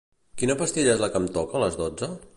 Quina 0.41 0.55
pastilla 0.61 0.95
és 0.95 1.05
la 1.05 1.11
que 1.17 1.23
em 1.25 1.31
toca 1.39 1.59
a 1.61 1.63
les 1.67 1.79
dotze? 1.85 2.15